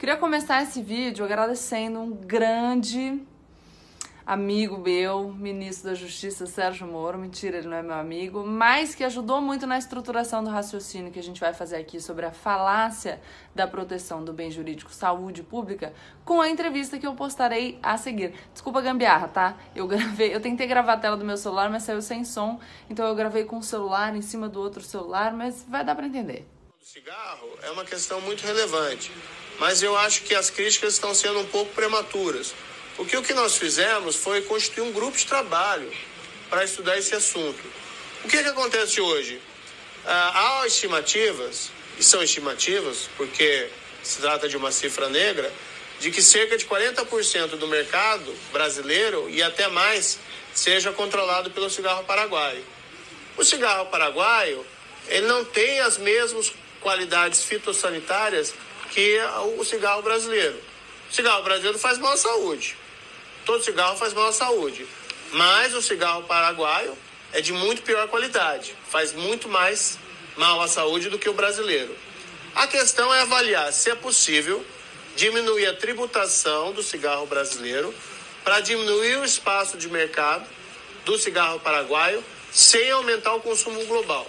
[0.00, 3.20] Queria começar esse vídeo agradecendo um grande
[4.24, 7.18] amigo meu, ministro da Justiça Sérgio Moro.
[7.18, 11.18] Mentira, ele não é meu amigo, mas que ajudou muito na estruturação do raciocínio que
[11.18, 13.20] a gente vai fazer aqui sobre a falácia
[13.54, 15.92] da proteção do bem jurídico saúde pública
[16.24, 18.32] com a entrevista que eu postarei a seguir.
[18.54, 19.58] Desculpa gambiarra, tá?
[19.76, 22.58] Eu gravei, eu tentei gravar a tela do meu celular, mas saiu sem som,
[22.88, 26.06] então eu gravei com o celular em cima do outro celular, mas vai dar para
[26.06, 26.48] entender.
[26.80, 29.12] O cigarro é uma questão muito relevante
[29.60, 32.54] mas eu acho que as críticas estão sendo um pouco prematuras.
[32.96, 35.92] Porque o que nós fizemos foi constituir um grupo de trabalho
[36.48, 37.62] para estudar esse assunto.
[38.24, 39.38] O que, que acontece hoje?
[40.06, 43.68] Ah, há estimativas, e são estimativas, porque
[44.02, 45.52] se trata de uma cifra negra,
[46.00, 50.18] de que cerca de 40% do mercado brasileiro e até mais
[50.54, 52.64] seja controlado pelo cigarro paraguaio.
[53.36, 54.64] O cigarro paraguaio,
[55.06, 58.54] ele não tem as mesmas qualidades fitossanitárias
[58.90, 59.18] que
[59.56, 60.60] o cigarro brasileiro.
[61.10, 62.76] O cigarro brasileiro faz mal à saúde.
[63.46, 64.86] Todo cigarro faz mal à saúde.
[65.32, 66.96] Mas o cigarro paraguaio
[67.32, 68.74] é de muito pior qualidade.
[68.88, 69.98] Faz muito mais
[70.36, 71.96] mal à saúde do que o brasileiro.
[72.54, 74.64] A questão é avaliar se é possível
[75.16, 77.94] diminuir a tributação do cigarro brasileiro
[78.44, 80.46] para diminuir o espaço de mercado
[81.04, 84.26] do cigarro paraguaio sem aumentar o consumo global.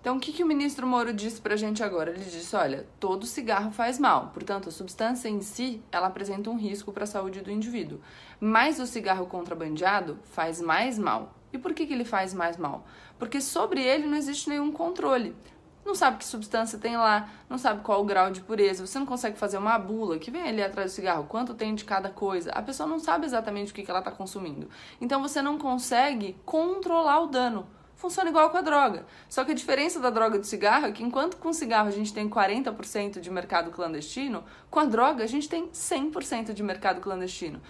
[0.00, 2.10] Então, o que, que o ministro Moro disse pra gente agora?
[2.10, 6.56] Ele disse, olha, todo cigarro faz mal, portanto, a substância em si, ela apresenta um
[6.56, 8.00] risco para a saúde do indivíduo.
[8.40, 11.34] Mas o cigarro contrabandeado faz mais mal.
[11.52, 12.86] E por que, que ele faz mais mal?
[13.18, 15.36] Porque sobre ele não existe nenhum controle.
[15.84, 19.06] Não sabe que substância tem lá, não sabe qual o grau de pureza, você não
[19.06, 22.50] consegue fazer uma bula que vem ali atrás do cigarro, quanto tem de cada coisa.
[22.52, 24.68] A pessoa não sabe exatamente o que, que ela está consumindo.
[24.98, 27.66] Então você não consegue controlar o dano
[28.00, 29.04] funciona igual com a droga.
[29.28, 31.92] Só que a diferença da droga do cigarro é que enquanto com o cigarro a
[31.92, 37.00] gente tem 40% de mercado clandestino, com a droga a gente tem 100% de mercado
[37.00, 37.60] clandestino.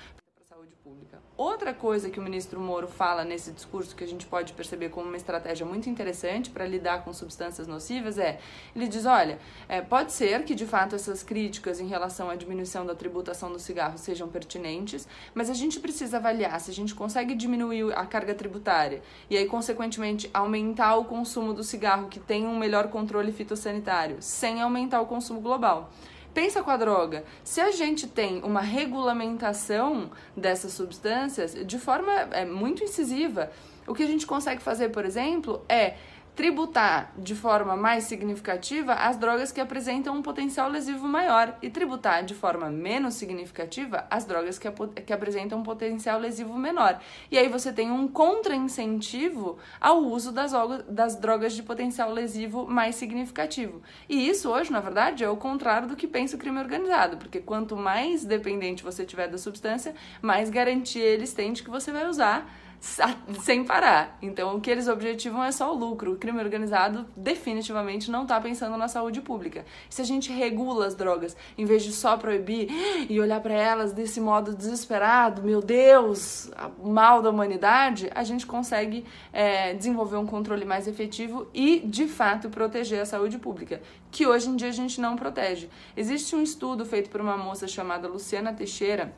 [1.41, 5.09] Outra coisa que o ministro Moro fala nesse discurso que a gente pode perceber como
[5.09, 8.39] uma estratégia muito interessante para lidar com substâncias nocivas é:
[8.77, 12.85] ele diz, olha, é, pode ser que de fato essas críticas em relação à diminuição
[12.85, 17.35] da tributação do cigarro sejam pertinentes, mas a gente precisa avaliar se a gente consegue
[17.35, 19.01] diminuir a carga tributária
[19.31, 24.61] e aí, consequentemente, aumentar o consumo do cigarro que tem um melhor controle fitossanitário, sem
[24.61, 25.91] aumentar o consumo global.
[26.33, 27.25] Pensa com a droga.
[27.43, 33.51] Se a gente tem uma regulamentação dessas substâncias de forma é, muito incisiva,
[33.87, 35.95] o que a gente consegue fazer, por exemplo, é
[36.41, 42.25] tributar de forma mais significativa as drogas que apresentam um potencial lesivo maior e tributar
[42.25, 44.67] de forma menos significativa as drogas que,
[45.05, 46.99] que apresentam um potencial lesivo menor.
[47.31, 50.53] E aí você tem um contra-incentivo ao uso das,
[50.89, 53.83] das drogas de potencial lesivo mais significativo.
[54.09, 57.41] E isso hoje, na verdade, é o contrário do que pensa o crime organizado, porque
[57.41, 62.09] quanto mais dependente você tiver da substância, mais garantia eles têm de que você vai
[62.09, 64.17] usar sem parar.
[64.23, 66.13] Então, o que eles objetivam é só o lucro.
[66.13, 69.67] O crime organizado definitivamente não está pensando na saúde pública.
[69.91, 72.69] Se a gente regula as drogas, em vez de só proibir
[73.09, 76.51] e olhar para elas desse modo desesperado, meu Deus,
[76.83, 82.49] mal da humanidade, a gente consegue é, desenvolver um controle mais efetivo e, de fato,
[82.49, 85.69] proteger a saúde pública, que hoje em dia a gente não protege.
[85.95, 89.13] Existe um estudo feito por uma moça chamada Luciana Teixeira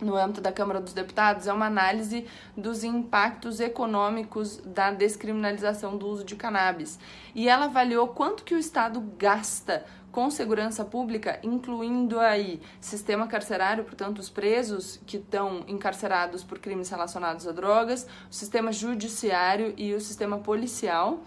[0.00, 2.26] no âmbito da Câmara dos Deputados é uma análise
[2.56, 6.98] dos impactos econômicos da descriminalização do uso de cannabis.
[7.34, 13.84] E ela avaliou quanto que o Estado gasta com segurança pública, incluindo aí sistema carcerário,
[13.84, 19.94] portanto, os presos que estão encarcerados por crimes relacionados a drogas, o sistema judiciário e
[19.94, 21.20] o sistema policial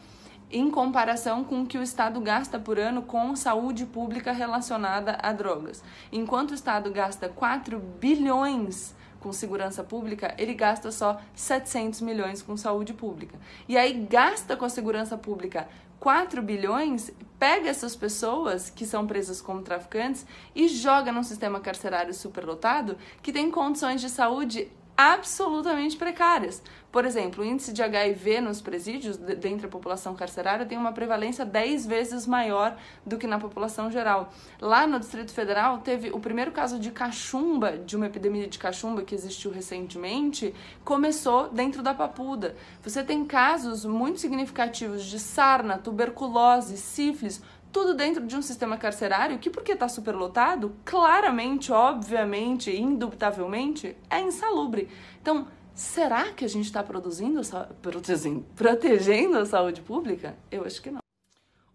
[0.51, 5.31] em comparação com o que o Estado gasta por ano com saúde pública relacionada a
[5.31, 5.83] drogas.
[6.11, 12.57] Enquanto o Estado gasta 4 bilhões com segurança pública, ele gasta só 700 milhões com
[12.57, 13.39] saúde pública.
[13.67, 15.67] E aí gasta com a segurança pública
[16.01, 20.25] 4 bilhões, pega essas pessoas que são presas como traficantes
[20.55, 24.67] e joga num sistema carcerário superlotado que tem condições de saúde
[25.01, 26.61] absolutamente precárias.
[26.91, 31.43] Por exemplo, o índice de HIV nos presídios, dentre a população carcerária, tem uma prevalência
[31.43, 34.31] 10 vezes maior do que na população geral.
[34.59, 39.01] Lá no Distrito Federal, teve o primeiro caso de cachumba, de uma epidemia de cachumba
[39.01, 40.53] que existiu recentemente,
[40.83, 42.55] começou dentro da Papuda.
[42.83, 49.39] Você tem casos muito significativos de sarna, tuberculose, sífilis, tudo dentro de um sistema carcerário
[49.39, 54.89] que, porque está superlotado, claramente, obviamente, indubitavelmente, é insalubre.
[55.21, 57.41] Então, será que a gente está produzindo,
[57.81, 60.35] protegendo, protegendo a saúde pública?
[60.51, 61.01] Eu acho que não.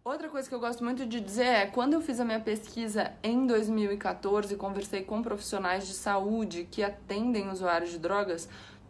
[0.05, 3.13] Outra coisa que eu gosto muito de dizer é, quando eu fiz a minha pesquisa
[3.25, 8.49] em 2014, conversei com profissionais de saúde que atendem usuários de drogas,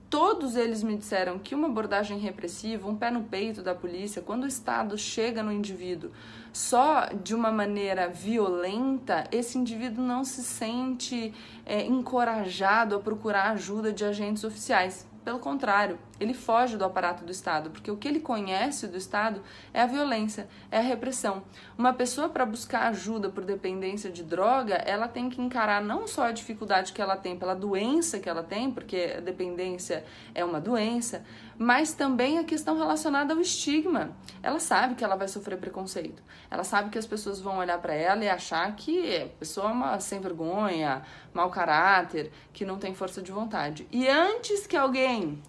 [0.09, 4.45] todos eles me disseram que uma abordagem repressiva, um pé no peito da polícia, quando
[4.45, 6.11] o Estado chega no indivíduo
[6.53, 11.35] só de uma maneira violenta, esse indivíduo não se sente
[11.67, 15.07] é, encorajado a procurar ajuda de agentes oficiais.
[15.23, 19.43] Pelo contrário, ele foge do aparato do Estado, porque o que ele conhece do Estado
[19.73, 21.43] é a violência, é a repressão.
[21.77, 26.25] Uma pessoa para buscar ajuda por dependência de droga, ela tem que encarar não só
[26.25, 30.05] a dificuldade que ela tem pela doença que ela tem, porque a dependência
[30.35, 31.25] é uma doença,
[31.59, 34.11] mas também a questão relacionada ao estigma.
[34.43, 36.23] Ela sabe que ela vai sofrer preconceito.
[36.51, 39.73] Ela sabe que as pessoas vão olhar para ela e achar que a pessoa é
[39.73, 41.03] uma sem vergonha,
[41.33, 43.87] mau caráter, que não tem força de vontade.
[43.91, 45.43] E antes que alguém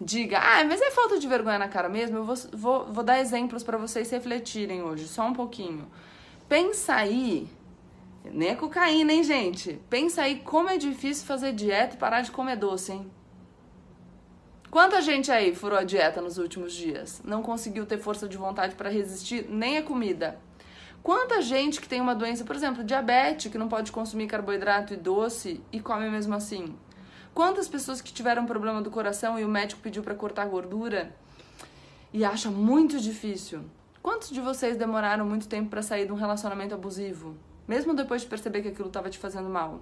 [0.00, 3.20] diga, ah, mas é falta de vergonha na cara mesmo, eu vou, vou, vou dar
[3.20, 5.86] exemplos para vocês refletirem hoje, só um pouquinho.
[6.48, 7.48] Pensa aí,
[8.24, 9.80] nem é cocaína, hein, gente?
[9.88, 13.10] Pensa aí como é difícil fazer dieta e parar de comer doce, hein?
[14.70, 17.22] Quanta gente aí furou a dieta nos últimos dias?
[17.24, 20.36] Não conseguiu ter força de vontade para resistir nem a comida.
[21.00, 24.96] Quanta gente que tem uma doença, por exemplo, diabetes, que não pode consumir carboidrato e
[24.96, 26.74] doce e come mesmo assim?
[27.34, 31.12] Quantas pessoas que tiveram problema do coração e o médico pediu para cortar gordura
[32.12, 33.64] e acha muito difícil?
[34.00, 37.34] Quantos de vocês demoraram muito tempo para sair de um relacionamento abusivo,
[37.66, 39.80] mesmo depois de perceber que aquilo estava te fazendo mal?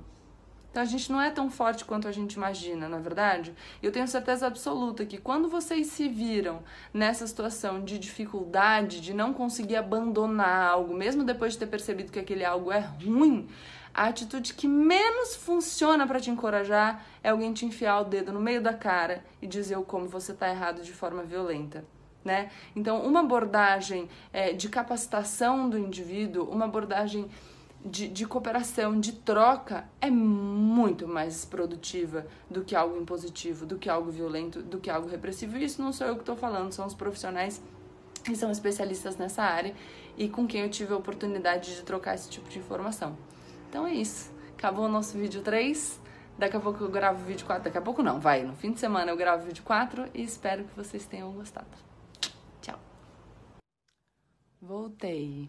[0.70, 3.54] Então a gente não é tão forte quanto a gente imagina, na é verdade?
[3.82, 6.62] Eu tenho certeza absoluta que quando vocês se viram
[6.94, 12.18] nessa situação de dificuldade, de não conseguir abandonar algo, mesmo depois de ter percebido que
[12.18, 13.46] aquele algo é ruim,
[13.94, 18.40] a atitude que menos funciona para te encorajar é alguém te enfiar o dedo no
[18.40, 21.84] meio da cara e dizer o como você está errado de forma violenta.
[22.24, 22.50] Né?
[22.74, 27.28] Então, uma abordagem é, de capacitação do indivíduo, uma abordagem
[27.84, 33.90] de, de cooperação, de troca, é muito mais produtiva do que algo impositivo, do que
[33.90, 35.58] algo violento, do que algo repressivo.
[35.58, 37.60] E isso não sou eu que estou falando, são os profissionais
[38.24, 39.74] que são especialistas nessa área
[40.16, 43.16] e com quem eu tive a oportunidade de trocar esse tipo de informação.
[43.72, 44.30] Então é isso.
[44.50, 45.98] Acabou o nosso vídeo 3.
[46.36, 47.64] Daqui a pouco eu gravo o vídeo 4.
[47.64, 48.42] Daqui a pouco não, vai.
[48.42, 51.66] No fim de semana eu gravo o vídeo 4 e espero que vocês tenham gostado.
[52.60, 52.78] Tchau.
[54.60, 55.48] Voltei.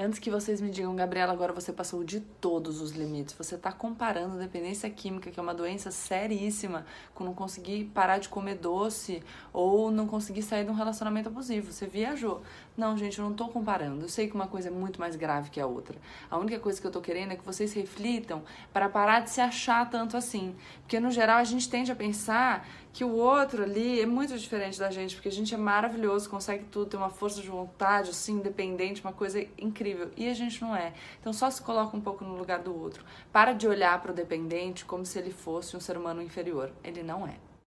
[0.00, 3.34] Antes que vocês me digam, Gabriela, agora você passou de todos os limites.
[3.34, 8.28] Você está comparando dependência química, que é uma doença seríssima, com não conseguir parar de
[8.28, 9.20] comer doce
[9.52, 11.72] ou não conseguir sair de um relacionamento abusivo.
[11.72, 12.42] Você viajou.
[12.76, 14.04] Não, gente, eu não estou comparando.
[14.04, 15.98] Eu sei que uma coisa é muito mais grave que a outra.
[16.30, 19.40] A única coisa que eu estou querendo é que vocês reflitam para parar de se
[19.40, 20.54] achar tanto assim.
[20.82, 22.64] Porque no geral a gente tende a pensar
[22.98, 26.64] que o outro ali é muito diferente da gente, porque a gente é maravilhoso, consegue
[26.64, 30.10] tudo, tem uma força de vontade, assim, independente, uma coisa incrível.
[30.16, 30.92] E a gente não é.
[31.20, 33.04] Então só se coloca um pouco no lugar do outro.
[33.32, 36.72] Para de olhar para o dependente como se ele fosse um ser humano inferior.
[36.82, 37.36] Ele não é.